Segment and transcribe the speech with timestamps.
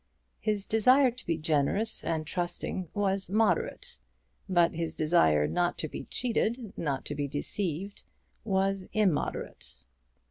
[0.39, 3.99] His desire to be generous and trusting was moderate;
[4.49, 8.01] but his desire not to be cheated, not to be deceived,
[8.43, 9.83] was immoderate.